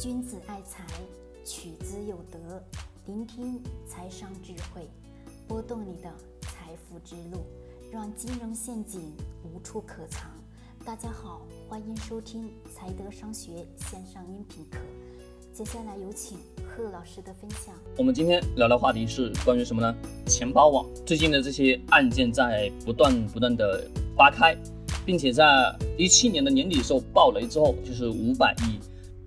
[0.00, 0.84] 君子爱财，
[1.44, 2.60] 取之有德。
[3.06, 4.90] 聆听财商智慧，
[5.46, 7.44] 拨动你的财富之路，
[7.92, 9.12] 让金融陷阱
[9.44, 10.32] 无处可藏。
[10.84, 14.78] 大家好，欢迎收听财德商学线上音频课。
[15.52, 17.72] 接下来有请贺老师的分享。
[17.96, 19.96] 我们今天聊的话题是关于什么呢？
[20.26, 24.56] 钱包网最近的这些案件在不断不断的扒开，
[25.06, 25.44] 并且在
[25.96, 28.80] 一七年的年底的时候爆雷之后，就是五百亿。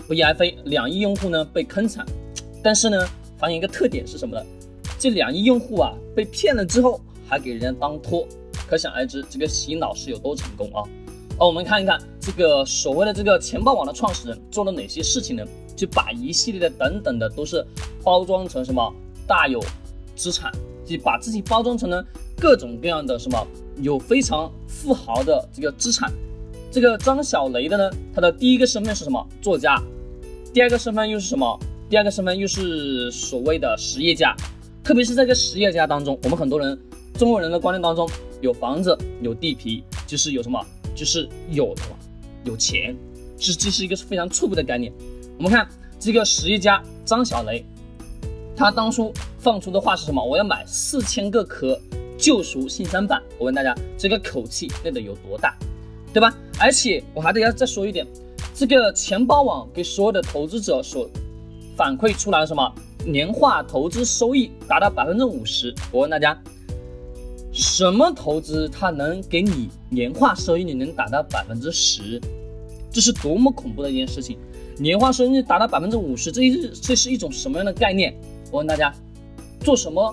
[0.07, 2.05] 不翼而飞，两亿用户呢被坑惨，
[2.63, 2.97] 但是呢，
[3.37, 4.45] 发现一个特点是什么呢？
[4.97, 8.25] 这两亿用户啊被骗了之后，还给人家当托，
[8.67, 10.81] 可想而知这个洗脑是有多成功啊！
[11.37, 15.45] 哦，我们看一看这个所谓的这个钱包网的创始人做了哪些事情呢？
[15.75, 17.63] 就把一系列的等等的都是
[18.01, 18.91] 包装成什么
[19.27, 19.63] 大有
[20.15, 20.51] 资产，
[20.83, 22.03] 就把自己包装成了
[22.39, 23.47] 各种各样的什么
[23.81, 26.11] 有非常富豪的这个资产。
[26.71, 29.23] 这个张小雷的呢，他的第一个身份是什么？
[29.41, 29.79] 作家。
[30.53, 31.59] 第二个身份又是什么？
[31.89, 34.35] 第二个身份又是所谓的实业家，
[34.83, 36.77] 特别是这个实业家当中，我们很多人
[37.13, 38.09] 中国人的观念当中，
[38.41, 40.59] 有房子有地皮，就是有什么，
[40.95, 41.95] 就是有什么
[42.43, 42.95] 有钱，
[43.37, 44.91] 是这是一个非常错误的概念。
[45.37, 45.67] 我们看
[45.99, 47.63] 这个实业家张小雷，
[48.55, 50.23] 他当初放出的话是什么？
[50.23, 51.79] 我要买四千个壳
[52.17, 53.21] 救赎新三板。
[53.37, 55.55] 我问大家，这个口气那得有多大，
[56.11, 56.35] 对吧？
[56.59, 58.05] 而且我还得要再说一点。
[58.57, 61.07] 这个钱包网给所有的投资者所
[61.75, 62.73] 反馈出来的什么
[63.05, 65.71] 年化投资收益达到百分之五十？
[65.91, 66.35] 我问大家，
[67.53, 72.19] 什么投资它能给你年化收益率能达到百分之十？
[72.91, 74.39] 这是多么恐怖的一件事情！
[74.79, 78.11] 年化收益率达到百分之五十，这是这是一种什么样的概念？
[78.51, 78.91] 我问大家，
[79.59, 80.11] 做什么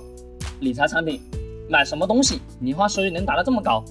[0.60, 1.18] 理财产品，
[1.66, 3.82] 买什么东西，年化收益能达到这么高？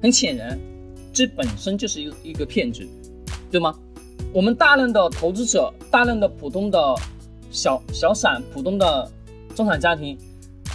[0.00, 0.58] 很显然，
[1.12, 2.88] 这本身就是一个一个骗局。
[3.52, 3.78] 对吗？
[4.32, 6.94] 我们大量的投资者，大量的普通的
[7.50, 9.08] 小小散、普通的
[9.54, 10.16] 中产家庭，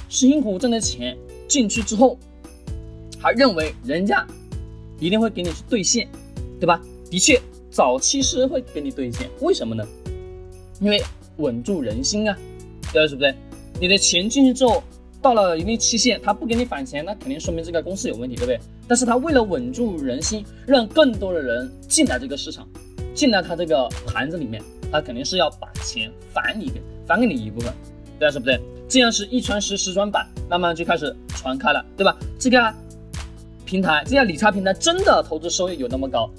[0.07, 1.17] 辛苦挣的钱
[1.47, 2.15] 进去之后，
[3.19, 4.25] 还认为人家
[4.99, 6.07] 一定会给你去兑现，
[6.59, 6.79] 对吧？
[7.09, 9.83] 的确，早期是会给你兑现，为什么呢？
[10.79, 11.01] 因为
[11.37, 12.37] 稳住人心啊，
[12.93, 13.07] 对吧？
[13.07, 13.33] 是不对？
[13.81, 14.83] 你的钱进去之后，
[15.21, 18.59] 到了一定期限，他不给你返钱，那肯定说明这个公司有问题，对不对？
[18.87, 22.67] 但是他为了稳住人心，让更多的人进来这个市场，
[23.13, 24.61] 进来他这个盘子里面，
[24.91, 26.71] 他肯定是要把钱返你
[27.05, 27.73] 返给你一部分，
[28.19, 28.59] 对啊，是不对？
[28.87, 32.17] 这样是一传十，十传百，慢慢就开始传开了，对吧？
[32.39, 32.73] 这个
[33.65, 36.29] 平台，这家理财平台真的投资收益有那么高？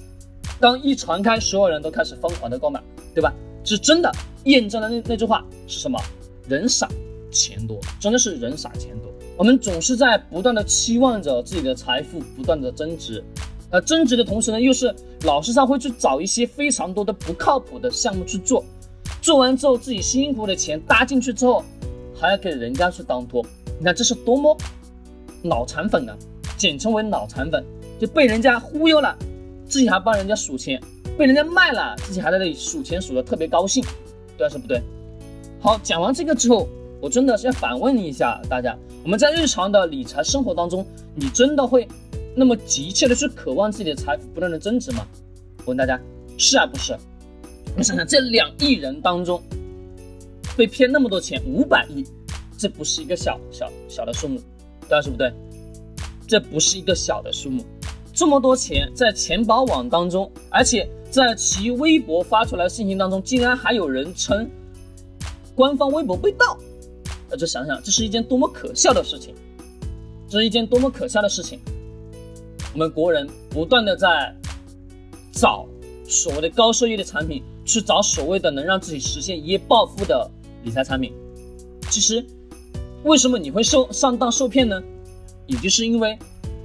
[0.60, 2.80] 当一传开，所有人都开始疯狂的购买，
[3.14, 3.32] 对吧？
[3.64, 4.10] 是真的
[4.44, 6.00] 验证了那那句话是什么？
[6.48, 6.88] 人傻
[7.30, 9.12] 钱多，真的是人傻钱多。
[9.36, 13.22] 我们总是在不断的期望着自己的财富不断的增值，
[13.70, 18.64] 呃，增值的同时呢，又是老是上会去找一些非常多的不靠谱的项目去做，
[19.22, 21.64] 做完之后自己辛苦苦的钱搭进去之后，
[22.18, 23.44] 还要给人家去当托，
[23.78, 24.56] 你看这是多么
[25.42, 26.16] 脑残粉啊！
[26.56, 27.64] 简称为脑残粉，
[28.00, 29.16] 就被人家忽悠了，
[29.68, 30.82] 自己还帮人家数钱，
[31.16, 33.84] 被人家卖了，自己还在那里数钱数的特别高兴，
[34.36, 34.82] 对还是不对？
[35.60, 36.68] 好，讲完这个之后。
[37.00, 41.86] 我真的是要反问一下大家：我们在日常的理财生活当中，你真的会
[42.34, 45.06] 那么急切的去渴望自己的财富不断的增值吗？
[45.58, 46.00] 我问大家，
[46.36, 46.96] 是还不是？
[47.76, 49.40] 我想想，这两亿人当中，
[50.56, 52.04] 被骗那么多钱，五百亿，
[52.56, 54.40] 这不是一个小小小的数目，
[54.88, 55.32] 大家说不对？
[56.26, 57.64] 这不是一个小的数目，
[58.12, 64.50] 这么多钱在钱包网当中，而且在其微博发出来的信息当中，竟然还有人称
[65.54, 66.58] 官方微博被盗。
[67.30, 69.34] 大家想想，这是一件多么可笑的事情！
[70.28, 71.58] 这是一件多么可笑的事情！
[72.72, 74.34] 我们国人不断的在
[75.32, 75.66] 找
[76.06, 80.30] 所谓的高收益的产品，去找所谓的能让自己实现一夜暴富的
[80.64, 81.12] 理财产品。
[81.90, 82.24] 其实，
[83.04, 84.82] 为什么你会受上当受骗呢？
[85.46, 86.18] 也就是因为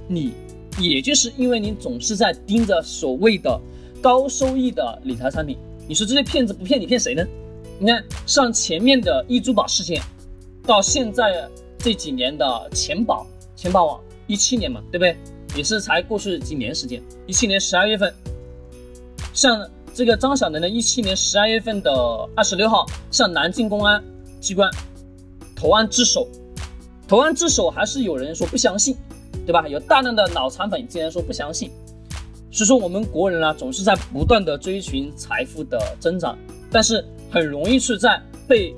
[0.08, 0.32] 你，
[0.78, 3.60] 也就是因为你总是在盯着所谓的
[4.00, 5.58] 高收益的理财产品。
[5.86, 7.22] 你说这些骗子不骗你，骗谁呢？
[7.78, 10.00] 你看，像前面的易珠宝事件。
[10.66, 15.16] 到现在这几年的钱宝钱宝网，一七年嘛，对不对？
[15.54, 17.02] 也是才过去几年时间。
[17.26, 18.12] 一七年十二月份，
[19.32, 21.92] 像这个张小能的，一七年十二月份的
[22.34, 24.02] 二十六号，向南京公安
[24.40, 24.70] 机关
[25.54, 26.26] 投案自首。
[27.06, 28.96] 投案自首还是有人说不相信，
[29.44, 29.68] 对吧？
[29.68, 31.70] 有大量的脑残粉竟然说不相信。
[32.50, 36.38] 所以说我们国人呢，总是在不断的追寻财富的增长，
[36.70, 38.18] 但是很容易是在
[38.48, 38.74] 被。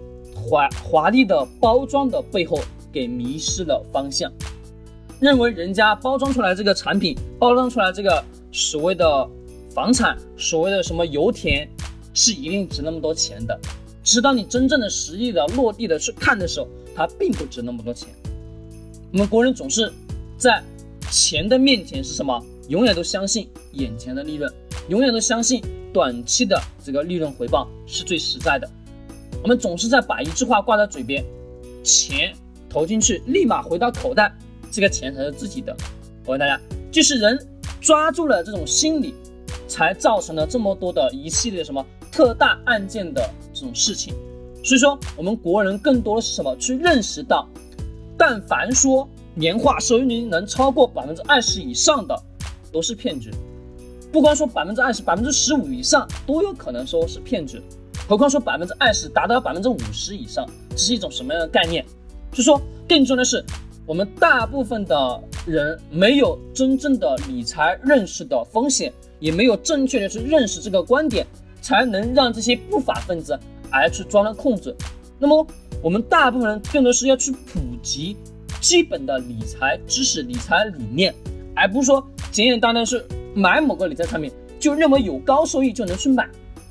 [0.49, 2.61] 华华丽的包装的背后，
[2.93, 4.33] 给迷失了方向，
[5.19, 9.29] 认为人家包装出来这个产品，包装出来这个所谓的
[9.71, 11.69] 房产，所谓的什么油田，
[12.15, 13.59] 是一定值那么多钱的。
[14.05, 18.09] 直到你真正的实际的落地的去看的时候，它并不值那么多钱。
[19.13, 19.93] 我们国人总是
[20.39, 20.63] 在
[21.11, 22.41] 钱的面前是什么？
[22.69, 24.53] 永远都相信眼前的利润，
[24.89, 25.63] 永远都相信
[25.93, 28.69] 短期的这个利润回报是最实在的。
[29.47, 31.25] 我们总是在把一句话挂在嘴边：
[31.85, 32.35] 钱
[32.69, 34.37] 投进去，立马回到口袋，
[34.73, 35.73] 这个钱才是自己的。
[36.25, 36.61] 我问大家，
[36.91, 37.39] 就是人
[37.81, 39.15] 抓住了这种心理，
[39.69, 43.23] 才造成了这么多的一系列什么特大案件的
[43.55, 44.13] 这种事情。
[44.65, 46.57] 所以说，我们国人更多的是什么？
[46.57, 47.49] 去认识到，
[48.19, 52.21] 但凡说年化收益率能超过百分之二十以上的。
[52.73, 53.31] 都是骗局，
[54.13, 57.63] 不光说百分之二十，百分之十五以上都有可能说是骗局，
[58.09, 61.85] 何况说百分之二十达到百分之五十以上，这是一种什么样的概念？
[62.33, 63.45] 就说更重要的是，
[63.85, 71.27] 我们大部分的人没有真正的理财认识的风险，也没有正确的去认识这个观点，
[71.61, 73.39] 才能让这些不法分子
[73.71, 74.75] 而去钻了空子。
[75.19, 75.47] 那么
[75.83, 78.17] 我们大部分人更多是要去普及
[78.61, 81.15] 基本的理财知识、理财理念，
[81.55, 82.07] 而不是说。
[82.33, 83.03] 简简单单是
[83.35, 84.31] 买某个理财产品，
[84.61, 86.29] 就认为有高收益就能去买，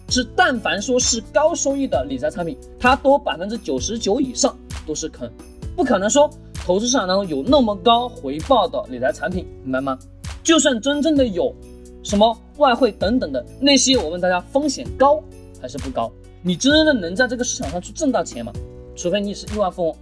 [0.10, 5.30] 是但凡说是高收益的理财产品，它多百分之九十九以上都是坑，
[5.76, 9.98] 不可能说投资市场当中有那么高回报的理财产品，明白吗？
[10.44, 11.54] 就算真正的有，
[12.04, 15.22] 什么外汇等等的那些，我问大家风险高
[15.60, 16.12] 还是不高？
[16.44, 18.54] 你真正的能在这个市场上去挣到钱吗？
[18.96, 19.96] 除非你是亿万富翁，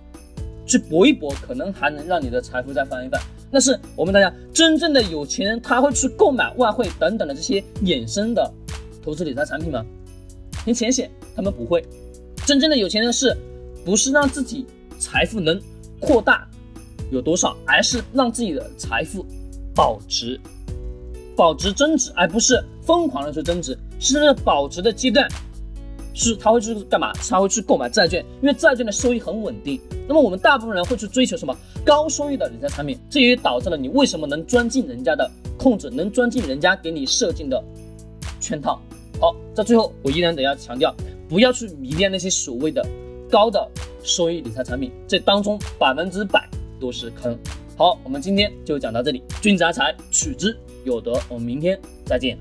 [0.66, 3.20] 去搏一搏，可能还能让你的财富再翻一番。
[3.50, 8.52] 但是我们大家真正的有钱人，他会去购买外汇等等的这些衍生的
[9.04, 9.86] 投资理财产品吗？
[10.66, 11.86] 很浅显，他们不会。
[12.46, 13.36] 真正的有钱人是，
[13.84, 14.66] 不是让自己
[14.98, 15.62] 财富能
[16.00, 16.48] 扩大
[17.12, 19.26] 有多少，而是让自己的财富
[19.76, 20.40] 保值、
[21.36, 23.78] 保值增值，而不是疯狂的去增值。
[24.00, 25.28] 是在保值的阶段。
[26.16, 27.12] 是他会去干嘛？
[27.28, 29.82] 他会去购买债券，因为债券的收益很稳定。
[30.08, 33.00] 那么我们大部分人会去追求什么高收益的理财产品？
[33.10, 35.28] 这也导致了你为什么能钻进人家的
[35.58, 37.60] 控制，能钻进人家给你设定的
[38.40, 38.80] 圈套。
[39.20, 40.94] 好，在最后我依然得要强调，
[41.30, 42.86] 不要去迷恋那些所谓的
[43.30, 43.70] 高的
[44.04, 46.50] 收益理财产品，这当中百分之百
[46.80, 47.38] 都是坑。
[47.78, 51.20] 好，我们今天就讲到这里，君子爱财，取之有德。
[51.30, 52.38] 我们明天再见。